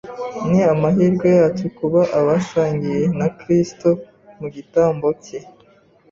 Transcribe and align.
Ni 0.49 0.59
amahirwe 0.73 1.27
yacu 1.39 1.65
kuba 1.77 2.01
abasangiye 2.19 3.03
na 3.19 3.27
Kristo 3.39 3.89
mu 4.39 4.47
gitambo 4.55 5.07
cye. 5.23 5.39